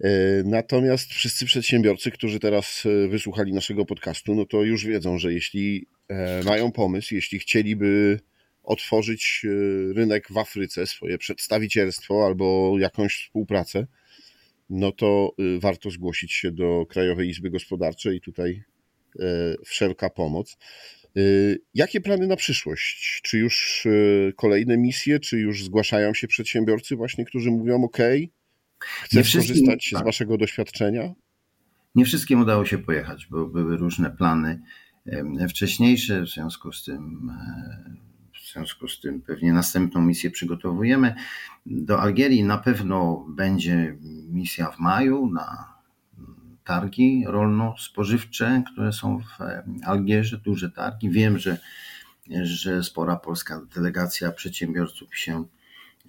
E, 0.00 0.10
natomiast 0.44 1.10
wszyscy 1.10 1.46
przedsiębiorcy, 1.46 2.10
którzy 2.10 2.40
teraz 2.40 2.84
e, 2.86 3.08
wysłuchali 3.08 3.52
naszego 3.52 3.84
podcastu, 3.84 4.34
no 4.34 4.46
to 4.46 4.62
już 4.62 4.86
wiedzą, 4.86 5.18
że 5.18 5.32
jeśli 5.32 5.86
e, 6.08 6.42
mają 6.44 6.72
pomysł, 6.72 7.14
jeśli 7.14 7.38
chcieliby 7.38 8.20
otworzyć 8.62 9.46
rynek 9.94 10.28
w 10.30 10.38
Afryce, 10.38 10.86
swoje 10.86 11.18
przedstawicielstwo 11.18 12.26
albo 12.26 12.76
jakąś 12.78 13.16
współpracę, 13.16 13.86
no 14.70 14.92
to 14.92 15.32
warto 15.58 15.90
zgłosić 15.90 16.32
się 16.32 16.50
do 16.50 16.86
Krajowej 16.88 17.28
Izby 17.28 17.50
Gospodarczej 17.50 18.16
i 18.16 18.20
tutaj 18.20 18.62
wszelka 19.64 20.10
pomoc. 20.10 20.56
E, 21.16 21.20
jakie 21.74 22.00
plany 22.00 22.26
na 22.26 22.36
przyszłość? 22.36 23.20
Czy 23.22 23.38
już 23.38 23.86
e, 23.86 24.32
kolejne 24.32 24.76
misje, 24.78 25.20
czy 25.20 25.38
już 25.38 25.64
zgłaszają 25.64 26.14
się 26.14 26.28
przedsiębiorcy 26.28 26.96
właśnie, 26.96 27.24
którzy 27.24 27.50
mówią 27.50 27.84
OK, 27.84 27.98
chcę 28.78 29.24
skorzystać 29.24 29.90
tak. 29.92 30.02
z 30.02 30.04
waszego 30.04 30.38
doświadczenia? 30.38 31.14
Nie 31.94 32.04
wszystkim 32.04 32.40
udało 32.40 32.64
się 32.64 32.78
pojechać, 32.78 33.26
bo 33.30 33.46
były 33.46 33.76
różne 33.76 34.10
plany 34.10 34.60
wcześniejsze, 35.48 36.22
w 36.22 36.28
związku 36.28 36.72
z 36.72 36.84
tym 36.84 37.30
w 38.32 38.52
związku 38.52 38.88
z 38.88 39.00
tym 39.00 39.22
pewnie 39.22 39.52
następną 39.52 40.00
misję 40.00 40.30
przygotowujemy. 40.30 41.14
Do 41.66 42.00
Algierii 42.00 42.44
na 42.44 42.58
pewno 42.58 43.26
będzie 43.28 43.96
misja 44.28 44.70
w 44.70 44.78
maju 44.78 45.30
na 45.30 45.77
targi 46.68 47.24
rolno-spożywcze, 47.26 48.62
które 48.72 48.92
są 48.92 49.18
w 49.18 49.38
Algierze, 49.84 50.38
duże 50.38 50.70
targi. 50.70 51.10
Wiem, 51.10 51.38
że, 51.38 51.58
że 52.42 52.84
spora 52.84 53.16
polska 53.16 53.60
delegacja 53.74 54.32
przedsiębiorców 54.32 55.16
się, 55.16 55.44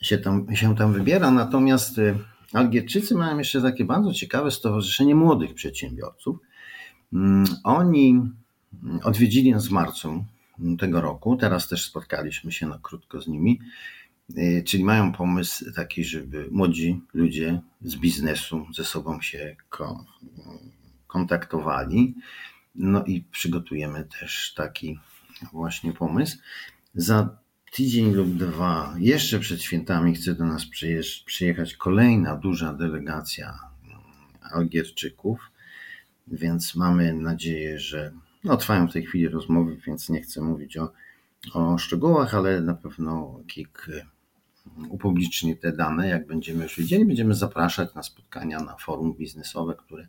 się, 0.02 0.18
tam, 0.18 0.56
się 0.56 0.76
tam 0.76 0.94
wybiera, 0.94 1.32
natomiast 1.32 1.98
y, 1.98 2.16
Algierczycy 2.54 3.16
mają 3.16 3.38
jeszcze 3.38 3.62
takie 3.62 3.86
bardzo 3.86 4.14
ciekawe 4.14 4.52
stowarzyszenie 4.52 5.16
młodych 5.16 5.54
przedsiębiorców. 5.54 6.38
Mm, 7.14 7.46
oni 7.64 8.22
odwiedzili 9.04 9.52
nas 9.52 9.68
w 9.68 9.72
marcu 9.72 10.26
tego 10.80 11.02
roku, 11.02 11.38
teraz 11.38 11.68
też 11.68 11.86
spotkaliśmy 11.86 12.52
się 12.52 12.68
na 12.68 12.80
krótko 12.82 13.22
z 13.22 13.28
nimi 13.28 13.60
czyli 14.66 14.84
mają 14.84 15.12
pomysł 15.12 15.74
taki, 15.74 16.04
żeby 16.04 16.48
młodzi 16.52 17.02
ludzie 17.14 17.62
z 17.82 17.96
biznesu 17.96 18.68
ze 18.76 18.86
sobą 18.86 19.22
się 19.22 19.56
kontaktowali. 21.08 22.16
No 22.76 23.06
i 23.06 23.22
przygotujemy 23.22 24.08
też 24.20 24.54
taki 24.54 25.00
właśnie 25.54 25.94
pomysł. 25.94 26.38
Za 26.94 27.38
tydzień 27.72 28.14
lub 28.14 28.38
dwa, 28.38 28.96
jeszcze 28.98 29.40
przed 29.40 29.62
świętami, 29.62 30.16
chce 30.16 30.36
do 30.36 30.46
nas 30.46 30.66
przyjechać 31.26 31.74
kolejna 31.74 32.36
duża 32.36 32.74
delegacja 32.74 33.60
Algierczyków, 34.42 35.40
więc 36.28 36.76
mamy 36.76 37.14
nadzieję, 37.14 37.80
że 37.80 38.12
no, 38.44 38.58
trwają 38.58 38.88
w 38.88 38.94
tej 38.94 39.06
chwili 39.06 39.28
rozmowy, 39.28 39.78
więc 39.88 40.10
nie 40.10 40.22
chcę 40.22 40.42
mówić 40.42 40.78
o, 40.78 40.92
o 41.54 41.78
szczegółach, 41.78 42.36
ale 42.36 42.62
na 42.62 42.74
pewno 42.74 43.40
KIK 43.48 43.88
upubliczni 44.90 45.58
te 45.58 45.72
dane, 45.72 46.08
jak 46.08 46.28
będziemy 46.28 46.64
już 46.64 46.78
wiedzieli, 46.78 47.06
będziemy 47.06 47.36
zapraszać 47.36 47.94
na 47.94 48.04
spotkania, 48.04 48.60
na 48.60 48.76
forum 48.76 49.14
biznesowe, 49.14 49.76
które, 49.76 50.08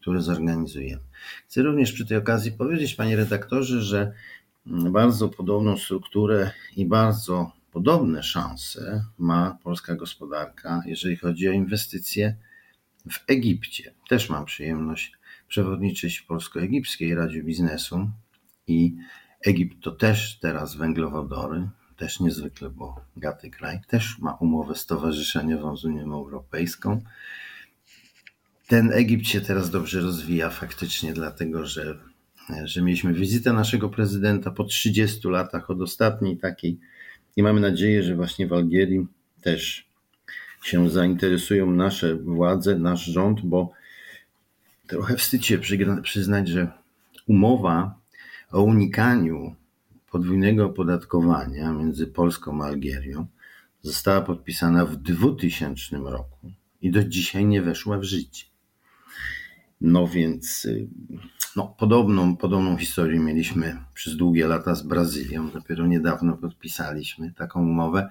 które 0.00 0.22
zorganizujemy. 0.22 1.02
Chcę 1.48 1.62
również 1.62 1.92
przy 1.92 2.06
tej 2.06 2.16
okazji 2.16 2.52
powiedzieć, 2.52 2.94
panie 2.94 3.16
redaktorze, 3.16 3.82
że 3.82 4.12
bardzo 4.66 5.28
podobną 5.28 5.78
strukturę 5.78 6.50
i 6.76 6.86
bardzo 6.86 7.52
podobne 7.72 8.22
szanse 8.22 9.04
ma 9.18 9.58
polska 9.62 9.94
gospodarka, 9.94 10.82
jeżeli 10.86 11.16
chodzi 11.16 11.48
o 11.48 11.52
inwestycje 11.52 12.36
w 13.10 13.30
Egipcie. 13.30 13.94
Też 14.08 14.30
mam 14.30 14.44
przyjemność 14.44 15.12
przewodniczyć 15.48 16.20
Polsko-Egipskiej 16.20 17.14
Radzie 17.14 17.42
Biznesu 17.42 18.10
i 18.66 18.96
Egipt 19.46 19.82
to 19.82 19.90
też 19.90 20.38
teraz 20.38 20.76
węglowodory, 20.76 21.68
też 22.00 22.20
niezwykle 22.20 22.70
bogaty 22.70 23.50
kraj, 23.50 23.80
też 23.88 24.18
ma 24.18 24.34
umowę 24.34 24.74
stowarzyszeniową 24.74 25.76
z 25.76 25.84
Unią 25.84 26.14
Europejską. 26.14 27.00
Ten 28.66 28.92
Egipt 28.92 29.26
się 29.26 29.40
teraz 29.40 29.70
dobrze 29.70 30.00
rozwija 30.00 30.50
faktycznie, 30.50 31.12
dlatego 31.12 31.66
że, 31.66 31.98
że 32.64 32.82
mieliśmy 32.82 33.14
wizytę 33.14 33.52
naszego 33.52 33.88
prezydenta 33.88 34.50
po 34.50 34.64
30 34.64 35.28
latach 35.28 35.70
od 35.70 35.80
ostatniej 35.80 36.36
takiej 36.36 36.80
i 37.36 37.42
mamy 37.42 37.60
nadzieję, 37.60 38.02
że 38.02 38.16
właśnie 38.16 38.46
w 38.46 38.52
Algierii 38.52 39.06
też 39.42 39.88
się 40.64 40.90
zainteresują 40.90 41.70
nasze 41.70 42.14
władze, 42.16 42.78
nasz 42.78 43.04
rząd, 43.04 43.40
bo 43.40 43.72
trochę 44.86 45.16
wstyd 45.16 45.44
się 45.44 45.58
przyznać, 46.02 46.48
że 46.48 46.72
umowa 47.26 47.94
o 48.52 48.62
unikaniu 48.62 49.59
podwójnego 50.10 50.66
opodatkowania 50.66 51.72
między 51.72 52.06
Polską 52.06 52.64
a 52.64 52.66
Algierią 52.66 53.26
została 53.82 54.20
podpisana 54.20 54.86
w 54.86 54.96
2000 54.96 55.96
roku 55.96 56.52
i 56.82 56.90
do 56.90 57.04
dzisiaj 57.04 57.46
nie 57.46 57.62
weszła 57.62 57.98
w 57.98 58.04
życie. 58.04 58.44
No 59.80 60.06
więc 60.06 60.64
y, 60.64 60.88
no, 61.56 61.74
podobną, 61.78 62.36
podobną 62.36 62.76
historię 62.76 63.20
mieliśmy 63.20 63.76
przez 63.94 64.16
długie 64.16 64.46
lata 64.46 64.74
z 64.74 64.82
Brazylią. 64.82 65.50
Dopiero 65.50 65.86
niedawno 65.86 66.36
podpisaliśmy 66.36 67.32
taką 67.32 67.60
umowę. 67.60 68.08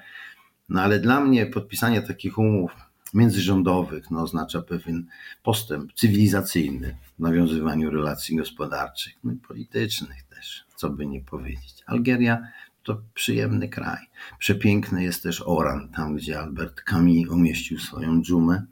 No 0.70 0.82
ale 0.82 1.00
dla 1.00 1.22
mnie 1.22 1.46
podpisanie 1.46 2.02
takich 2.02 2.38
umów 2.38 2.72
międzyrządowych 3.14 4.12
no, 4.12 4.22
oznacza 4.22 4.62
pewien 4.62 5.06
postęp 5.44 5.94
cywilizacyjny 5.94 6.98
w 7.18 7.20
nawiązywaniu 7.20 7.92
relacji 7.92 8.36
gospodarczych 8.36 9.14
no 9.24 9.32
i 9.32 9.36
politycznych 9.36 10.24
też, 10.24 10.66
co 10.76 10.90
by 10.90 11.06
nie 11.06 11.22
powiedzieć. 11.22 11.84
Algieria 11.86 12.48
to 12.84 13.02
przyjemny 13.14 13.70
kraj. 13.70 14.10
Przepiękny 14.40 15.04
jest 15.04 15.24
też 15.24 15.44
Oran, 15.46 15.90
tam 15.90 16.16
gdzie 16.16 16.40
Albert 16.40 16.82
Camus 16.82 17.30
umieścił 17.30 17.80
swoją 17.80 18.22
dżumę. 18.22 18.66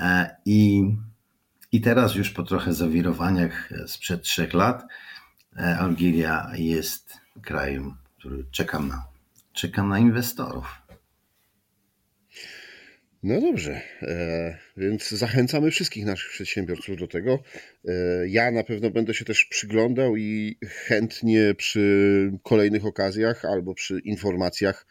E, 0.00 0.36
I, 0.44 0.84
I 1.72 1.80
teraz 1.80 2.14
już 2.14 2.30
po 2.30 2.42
trochę 2.42 2.74
zawirowaniach 2.74 3.70
sprzed 3.86 4.22
trzech 4.22 4.54
lat, 4.54 4.86
Algiria 5.78 6.50
jest 6.54 7.20
krajem, 7.42 7.94
który 8.18 8.44
czeka 8.50 8.78
na, 8.78 9.04
czeka 9.52 9.82
na 9.82 9.98
inwestorów. 9.98 10.85
No 13.22 13.40
dobrze, 13.40 13.80
e, 14.02 14.58
więc 14.76 15.10
zachęcamy 15.10 15.70
wszystkich 15.70 16.04
naszych 16.04 16.30
przedsiębiorców 16.30 16.96
do 16.96 17.06
tego. 17.06 17.38
E, 17.84 17.92
ja 18.28 18.50
na 18.50 18.64
pewno 18.64 18.90
będę 18.90 19.14
się 19.14 19.24
też 19.24 19.44
przyglądał 19.44 20.16
i 20.16 20.58
chętnie 20.66 21.54
przy 21.54 22.32
kolejnych 22.42 22.86
okazjach 22.86 23.44
albo 23.44 23.74
przy 23.74 24.00
informacjach 24.04 24.86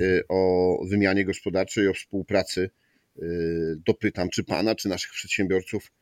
e, 0.00 0.04
o 0.28 0.78
wymianie 0.88 1.24
gospodarczej, 1.24 1.88
o 1.88 1.94
współpracy 1.94 2.70
dopytam, 3.86 4.30
czy 4.30 4.44
pana, 4.44 4.74
czy 4.74 4.88
naszych 4.88 5.12
przedsiębiorców, 5.12 5.92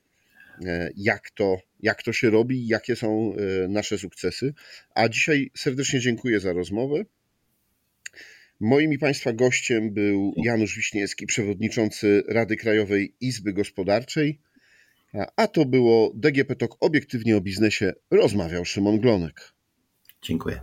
jak 0.97 1.31
to, 1.31 1.57
jak 1.81 2.03
to 2.03 2.13
się 2.13 2.31
robi, 2.31 2.67
jakie 2.67 2.97
są 2.97 3.35
nasze 3.69 3.99
sukcesy. 3.99 4.55
A 4.95 5.09
dzisiaj 5.09 5.51
serdecznie 5.57 6.01
dziękuję 6.01 6.41
za 6.41 6.53
rozmowę. 6.53 7.05
Moim 8.65 8.93
i 8.93 8.99
Państwa 8.99 9.33
gościem 9.33 9.95
był 9.95 10.35
Janusz 10.37 10.77
Wiśniewski, 10.77 11.27
przewodniczący 11.27 12.23
Rady 12.29 12.57
Krajowej 12.57 13.15
Izby 13.21 13.53
Gospodarczej, 13.53 14.41
a 15.37 15.47
to 15.47 15.65
było 15.65 16.13
DGP 16.15 16.57
Talk 16.57 16.77
obiektywnie 16.81 17.37
o 17.37 17.41
biznesie 17.41 17.93
rozmawiał 18.11 18.65
Szymon 18.65 19.01
Glonek. 19.01 19.55
Dziękuję. 20.23 20.61